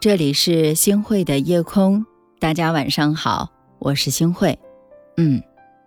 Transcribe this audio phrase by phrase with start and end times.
[0.00, 2.06] 这里是星慧的夜空，
[2.38, 3.50] 大家晚上好，
[3.80, 4.58] 我是星慧。
[5.16, 5.42] 嗯，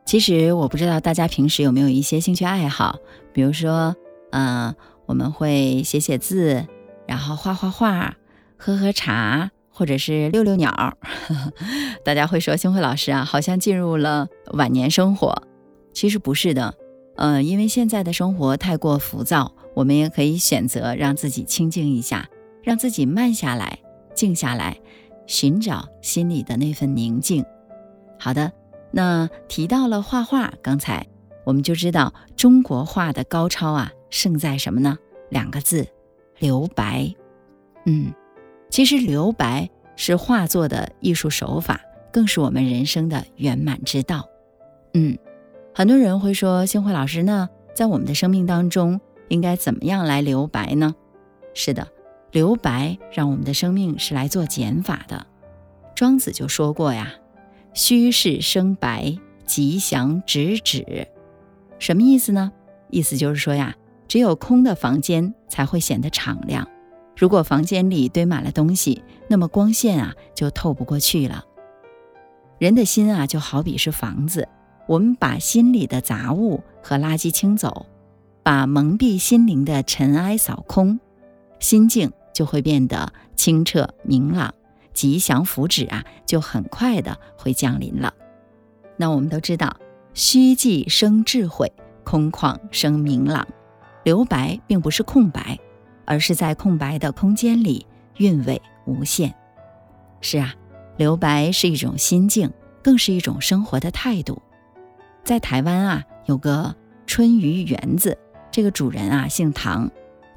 [0.05, 2.97] 其实我不知道大家平时有没有一些兴趣爱好，
[3.33, 3.95] 比如说，
[4.31, 4.75] 嗯，
[5.05, 6.67] 我们会写写字，
[7.07, 8.15] 然后画画画，
[8.57, 10.97] 喝喝茶，或者是遛遛鸟。
[12.03, 15.33] 大家会说星慧老师啊，好像进入了晚年生活。
[15.93, 16.73] 其实不是的，
[17.21, 22.27] 呃，因为现在的生活太过浮躁，我们也可以选择让自己清静一下，
[22.63, 23.77] 让自己慢下来。
[24.15, 24.75] 静下来，
[25.27, 27.45] 寻找心里的那份宁静。
[28.17, 28.51] 好的，
[28.89, 31.05] 那提到了画画，刚才
[31.45, 34.97] 我们就知道中国画的高超啊，胜在什么呢？
[35.29, 35.87] 两个字，
[36.39, 37.13] 留白。
[37.85, 38.11] 嗯，
[38.71, 41.79] 其实留白是画作的艺术手法，
[42.11, 44.27] 更是我们人生的圆满之道。
[44.95, 45.15] 嗯，
[45.73, 48.99] 很多人会说，星辉老师呢，在我们的生命当中，
[49.29, 50.95] 应该怎么样来留白呢？
[51.53, 51.87] 是的。
[52.31, 55.27] 留白，让我们的生命是来做减法的。
[55.93, 57.11] 庄子就说过呀
[57.75, 61.09] ：“虚室生白，吉祥止止。”
[61.77, 62.53] 什么意思呢？
[62.89, 63.75] 意思就是说呀，
[64.07, 66.65] 只有空的房间才会显得敞亮。
[67.17, 71.43] 如果房间里堆满了东西，那么光线啊就透不过去了。
[72.59, 74.47] 人的心啊，就好比是房子，
[74.91, 77.85] 我们把心里的杂物和垃圾清走，
[78.43, 80.99] 把蒙蔽心灵的尘埃扫空，
[81.59, 82.11] 心境。
[82.33, 84.53] 就会变得清澈明朗，
[84.93, 88.13] 吉祥福祉啊，就很快的会降临了。
[88.95, 89.75] 那我们都知道，
[90.13, 91.71] 虚寂生智慧，
[92.05, 93.45] 空旷生明朗。
[94.03, 95.59] 留白并不是空白，
[96.05, 97.85] 而是在空白的空间里
[98.17, 99.35] 韵味无限。
[100.21, 100.55] 是啊，
[100.95, 102.49] 留白是一种心境，
[102.81, 104.41] 更是一种生活的态度。
[105.23, 108.17] 在台湾啊，有个春鱼园子，
[108.51, 109.89] 这个主人啊姓唐，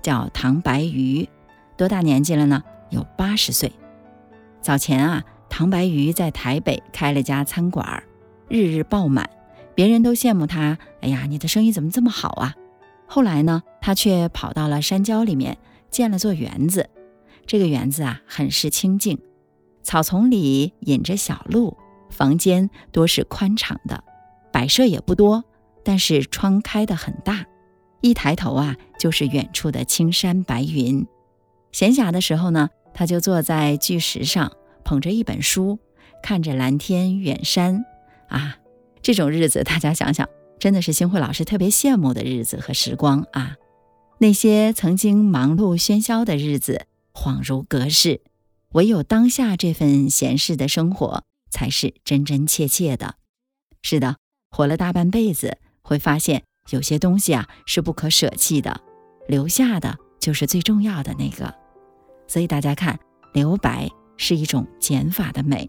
[0.03, 1.29] 叫唐白鱼。
[1.77, 2.63] 多大年纪了呢？
[2.91, 3.73] 有八十岁。
[4.61, 8.05] 早前啊，唐白鱼在台北开了家餐馆，
[8.49, 9.29] 日日爆满，
[9.75, 10.79] 别人都羡慕他。
[11.01, 12.55] 哎呀，你的生意怎么这么好啊？
[13.07, 15.59] 后来呢，他却跑到了山郊里面
[15.91, 16.89] 建了座园子。
[17.47, 19.19] 这个园子啊，很是清静，
[19.83, 21.77] 草丛里引着小路，
[22.11, 24.05] 房间多是宽敞的，
[24.55, 25.43] 摆设也不多，
[25.83, 27.45] 但是窗开得很大，
[28.03, 31.05] 一抬头啊，就是远处的青山白云。
[31.73, 34.53] 闲暇的时候呢，他就坐在巨石上，
[34.85, 35.81] 捧着一本书，
[36.23, 37.85] 看着蓝天远山。
[38.29, 38.59] 啊，
[39.03, 40.29] 这种日子，大家想想，
[40.61, 43.57] 真的是星慧老师特别羡慕的日子和时光啊！
[44.19, 48.21] 那些曾经忙碌喧嚣的日子，恍如隔世，
[48.75, 53.17] 唯有当下这份闲适的生活，才是真真切切的。
[53.83, 54.17] 是的，
[54.55, 58.81] 活了大半辈子，会发现有些东西啊是不可舍弃的，
[59.27, 61.53] 留下的就是最重要的那个。
[62.29, 62.97] 所以大家看，
[63.33, 65.69] 留白是一种减法的美。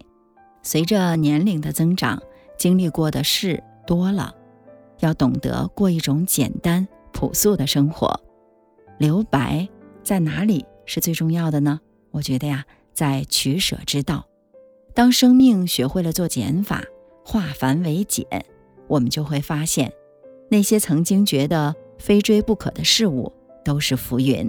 [0.62, 2.22] 随着年龄的增长，
[2.56, 4.32] 经历过的事多了，
[5.00, 8.20] 要懂得过一种简单朴素的生活。
[8.98, 9.68] 留白
[10.04, 11.80] 在哪里是最重要的呢？
[12.12, 12.64] 我觉得呀，
[12.94, 14.24] 在取舍之道。
[14.94, 16.84] 当生命学会了做减法，
[17.24, 18.24] 化繁为简，
[18.88, 19.92] 我们就会发现，
[20.48, 23.32] 那些曾经觉得非追不可的事物，
[23.64, 24.48] 都是浮云。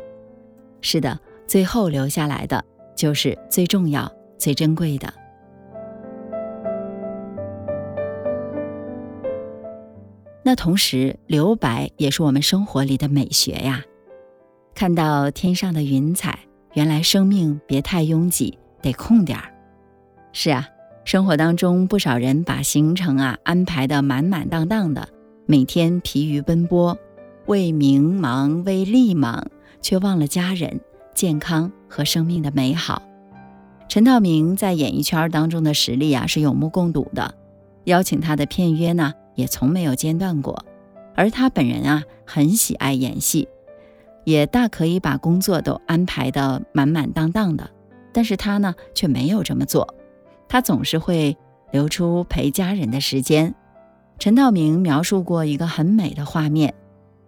[0.81, 1.19] 是的。
[1.47, 2.61] 最后留下来的
[2.93, 5.13] 就是最重要、最珍贵的。
[10.43, 13.81] 那同时，留白也是我们生活里的美学呀。
[14.75, 16.37] 看到天上的云彩，
[16.73, 19.53] 原来生命别太拥挤，得空点儿。
[20.33, 20.67] 是啊，
[21.07, 25.07] 生活当中不少人把行程啊安排的满满当当的，
[25.45, 26.97] 每天疲于奔波，
[27.45, 29.47] 为名忙，为利忙，
[29.81, 30.81] 却忘了家人。
[31.15, 33.01] 健康和生命的美好，
[33.87, 37.33] 陈道明在演艺圈当中的实力啊是有目共睹的，
[37.85, 40.65] 邀请他的片约呢也从没有间断过。
[41.15, 43.47] 而他本人啊很喜爱演戏，
[44.25, 47.69] 也大可以把工作都安排的满满当当的，
[48.11, 49.95] 但是他呢却没有这么做，
[50.47, 51.37] 他总是会
[51.71, 53.53] 留出陪家人的时间。
[54.19, 56.73] 陈道明描述过一个很美的画面，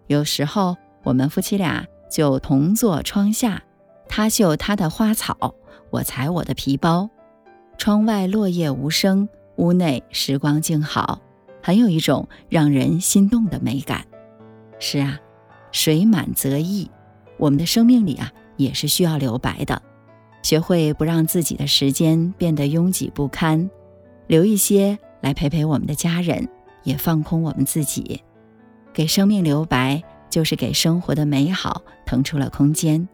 [0.08, 3.62] 有时候我们夫妻俩就同坐窗下。
[4.08, 5.54] 他绣他的花草，
[5.90, 7.08] 我裁我的皮包。
[7.78, 11.20] 窗外落叶无声，屋内时光静好，
[11.62, 14.04] 很有一种让人心动的美感。
[14.80, 15.20] 是啊，
[15.70, 16.90] 水满则溢，
[17.38, 19.80] 我们的生命里啊也是需要留白的。
[20.42, 23.68] 学会不让自己的时间变得拥挤不堪，
[24.26, 26.48] 留一些来陪陪我们的家人，
[26.82, 28.22] 也放空我们自己，
[28.92, 33.06] 给生命留白，就是给生活的美好腾出了空间。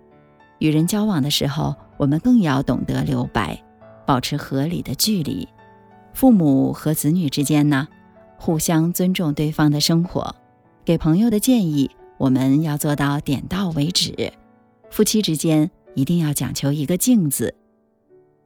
[0.58, 3.62] 与人交往的时候，我们更要懂得留白，
[4.06, 5.48] 保持合理的距离。
[6.14, 7.88] 父母和子女之间呢，
[8.38, 10.34] 互相尊重对方的生活。
[10.84, 14.32] 给朋友的建议，我们要做到点到为止。
[14.88, 17.52] 夫妻之间一定要讲求一个“静”字，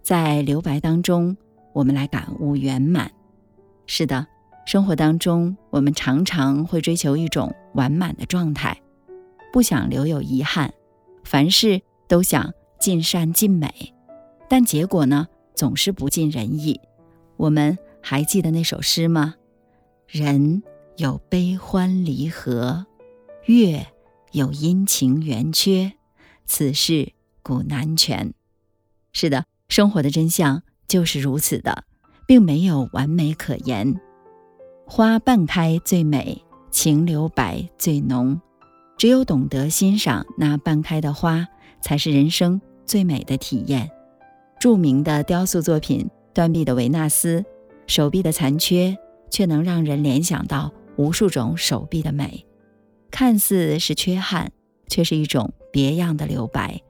[0.00, 1.36] 在留白当中，
[1.74, 3.12] 我们来感悟圆满。
[3.86, 4.26] 是的，
[4.64, 8.80] 生活当中，我们常常会追求一种完满的状态，
[9.52, 10.72] 不想留有遗憾，
[11.24, 13.92] 凡事都想尽善尽美，
[14.48, 16.80] 但结果呢，总是不尽人意。
[17.36, 19.34] 我们还记得那首诗吗？
[20.06, 20.62] 人。
[20.96, 22.84] 有悲欢离合，
[23.46, 23.86] 月
[24.32, 25.92] 有阴晴圆缺，
[26.44, 28.32] 此事古难全。
[29.12, 31.84] 是的，生活的真相就是如此的，
[32.26, 34.00] 并没有完美可言。
[34.86, 38.40] 花半开最美，情留白最浓。
[38.96, 41.46] 只有懂得欣赏那半开的花，
[41.80, 43.90] 才是人生最美的体验。
[44.58, 47.44] 著名的雕塑作品断臂的维纳斯，
[47.86, 48.96] 手臂的残缺，
[49.30, 50.72] 却能让人联想到。
[50.96, 52.44] 无数种手臂的美，
[53.10, 54.52] 看似是缺憾，
[54.86, 56.82] 却是一种别样的留白，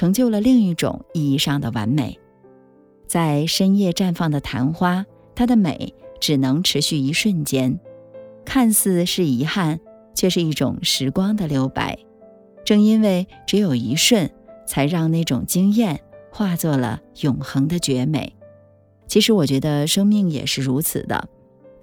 [0.00, 2.18] 成就了另一种意义上的完美。
[3.06, 5.04] 在深夜绽放的昙花，
[5.34, 7.78] 它的美只能持续一瞬间，
[8.42, 9.78] 看似是遗憾，
[10.14, 11.98] 却是一种时光的留白。
[12.64, 14.30] 正因为只有一瞬，
[14.66, 16.00] 才让那种惊艳
[16.32, 18.34] 化作了永恒的绝美。
[19.06, 21.28] 其实，我觉得生命也是如此的。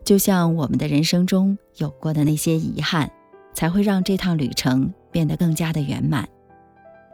[0.04, 3.12] 就像我们的人生中有过的那些遗憾，
[3.54, 6.28] 才会让这趟旅程变得更加的圆满。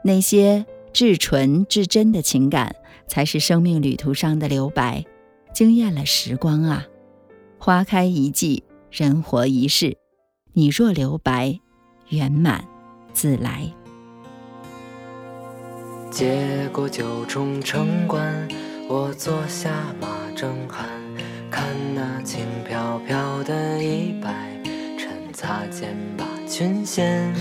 [0.05, 2.75] 那些至纯至真的情感，
[3.07, 5.03] 才是生命旅途上的留白，
[5.53, 6.85] 惊艳了时光啊！
[7.57, 9.97] 花开一季，人活一世，
[10.53, 11.59] 你若留白，
[12.09, 12.63] 圆满
[13.11, 13.73] 自来。
[16.11, 18.47] 接过九重城关，
[18.87, 20.85] 我坐下马正酣。
[21.49, 24.61] 看那轻飘飘的衣摆，
[24.97, 27.33] 趁擦肩把裙掀。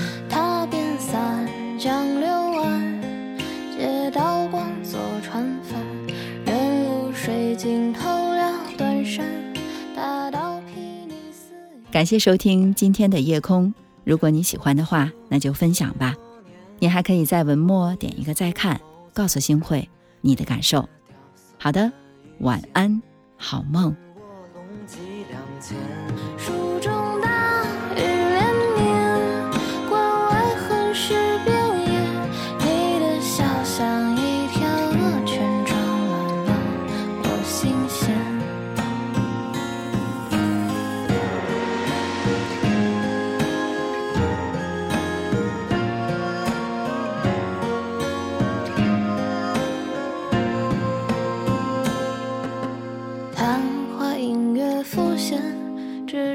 [12.03, 13.73] 感谢收听今天的夜空。
[14.03, 16.17] 如果你喜欢的话，那就分享吧。
[16.81, 18.81] 你还可以在文末点一个再看，
[19.15, 19.89] 告诉星慧
[20.21, 20.89] 你的感受。
[21.59, 21.93] 好的，
[22.41, 23.01] 晚安。
[23.37, 23.95] 好梦。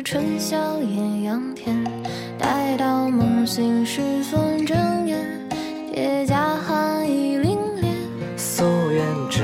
[0.04, 1.84] 春宵艳阳天，
[2.40, 5.20] 待到梦醒时分睁眼，
[5.94, 7.86] 铁甲寒意凛冽。
[8.36, 9.44] 夙愿只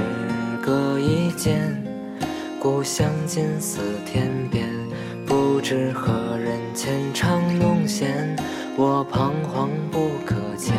[0.60, 1.62] 隔一剑，
[2.60, 4.68] 故乡近似天边。
[5.28, 8.36] 不知何人浅唱弄弦，
[8.76, 10.76] 我彷徨不可前。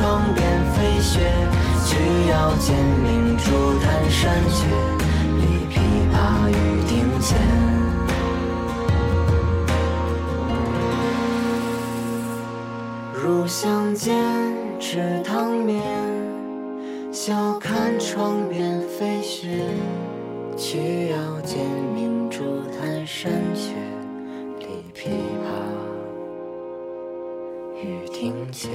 [0.00, 0.42] 窗边
[0.72, 1.20] 飞雪。
[1.84, 1.94] 曲
[2.30, 4.66] 腰间，明珠弹山雀，
[5.36, 5.76] 立琵
[6.10, 6.52] 琶于
[6.88, 6.90] 庭
[7.20, 7.28] 前。
[13.12, 14.16] 入巷间，
[14.78, 15.82] 吃汤面。
[17.12, 19.66] 笑看窗边飞雪，
[20.56, 21.58] 曲腰间
[21.94, 23.74] 明珠弹山雀，
[24.60, 25.10] 立琵
[25.44, 25.48] 琶
[27.82, 28.70] 于庭前。